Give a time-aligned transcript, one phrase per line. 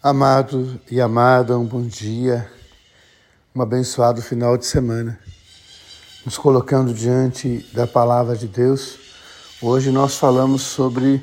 [0.00, 2.48] Amado e amada, um bom dia,
[3.52, 5.18] um abençoado final de semana.
[6.24, 8.96] Nos colocando diante da palavra de Deus,
[9.60, 11.20] hoje nós falamos sobre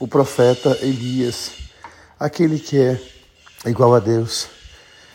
[0.00, 1.52] o profeta Elias,
[2.18, 3.00] aquele que é
[3.64, 4.48] igual a Deus.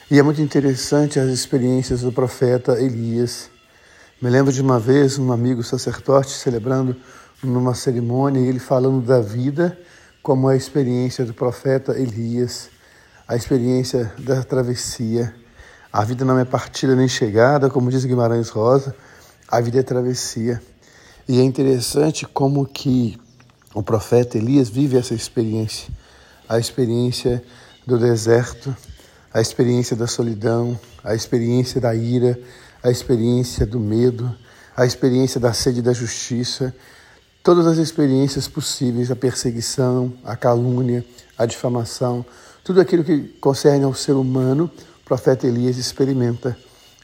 [0.10, 3.50] E é muito interessante as experiências do profeta Elias.
[4.22, 6.96] Me lembro de uma vez um amigo sacerdote celebrando
[7.44, 9.78] numa cerimônia, ele falando da vida
[10.22, 12.72] como a experiência do profeta Elias
[13.28, 15.34] a experiência da travessia.
[15.92, 18.96] A vida não é partida nem chegada, como diz Guimarães Rosa,
[19.48, 20.62] a vida é travessia.
[21.28, 23.18] E é interessante como que
[23.74, 25.92] o profeta Elias vive essa experiência,
[26.50, 27.44] a experiência
[27.88, 28.76] do deserto,
[29.34, 32.40] a experiência da solidão, a experiência da ira,
[32.84, 34.36] a experiência do medo,
[34.76, 36.76] a experiência da sede da justiça,
[37.44, 41.06] todas as experiências possíveis, a perseguição, a calúnia,
[41.38, 42.26] a difamação,
[42.64, 46.58] tudo aquilo que concerne ao ser humano, o profeta Elias experimenta.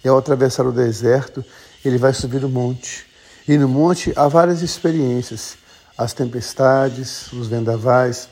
[0.03, 1.43] E ao atravessar o deserto,
[1.83, 3.05] ele vai subir o monte.
[3.45, 5.57] E no monte há várias experiências:
[5.97, 8.29] as tempestades, os vendavais,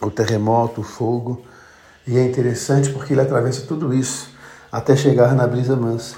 [0.00, 1.44] o terremoto, o fogo.
[2.06, 4.30] E é interessante porque ele atravessa tudo isso
[4.70, 6.14] até chegar na brisa mansa.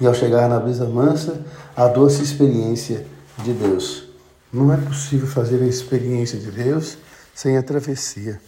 [0.00, 1.40] E ao chegar na brisa mansa,
[1.76, 3.06] a doce experiência
[3.38, 4.11] de Deus.
[4.52, 6.98] Não é possível fazer a experiência de Deus
[7.34, 8.38] sem a travessia.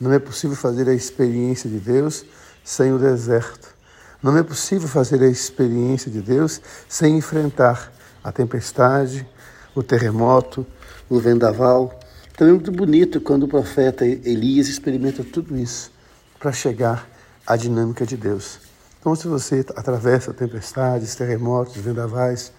[0.00, 2.24] Não é possível fazer a experiência de Deus
[2.64, 3.74] sem o deserto.
[4.22, 9.28] Não é possível fazer a experiência de Deus sem enfrentar a tempestade,
[9.74, 10.66] o terremoto,
[11.10, 12.00] o vendaval.
[12.32, 15.92] Então é muito bonito quando o profeta Elias experimenta tudo isso
[16.38, 17.06] para chegar
[17.46, 18.58] à dinâmica de Deus.
[18.98, 22.50] Então, se você atravessa tempestades, terremotos, vendavais,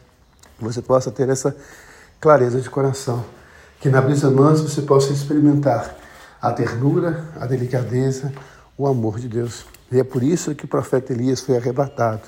[0.59, 1.55] você possa ter essa
[2.19, 3.23] clareza de coração,
[3.79, 5.95] que na brisa mansa você possa experimentar
[6.41, 8.31] a ternura, a delicadeza,
[8.77, 9.65] o amor de Deus.
[9.91, 12.21] E é por isso que o profeta Elias foi arrebatado.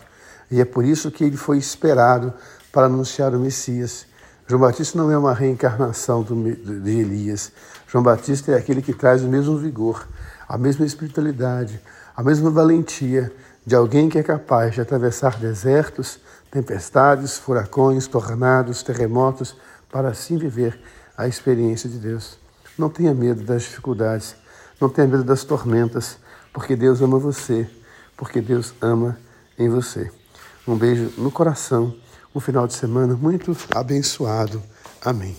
[0.50, 2.34] E é por isso que ele foi esperado
[2.72, 4.06] para anunciar o Messias.
[4.48, 7.52] João Batista não é uma reencarnação de Elias.
[7.88, 10.08] João Batista é aquele que traz o mesmo vigor,
[10.48, 11.82] a mesma espiritualidade,
[12.16, 13.32] a mesma valentia
[13.66, 16.20] de alguém que é capaz de atravessar desertos,
[16.50, 19.58] tempestades, furacões, tornados, terremotos,
[19.92, 20.80] para assim viver
[21.18, 22.38] a experiência de Deus.
[22.78, 24.36] Não tenha medo das dificuldades,
[24.80, 26.18] não tenha medo das tormentas,
[26.54, 27.68] porque Deus ama você,
[28.16, 29.18] porque Deus ama
[29.58, 30.12] em você.
[30.68, 31.96] Um beijo no coração,
[32.36, 34.62] um final de semana muito abençoado.
[35.02, 35.36] Amém.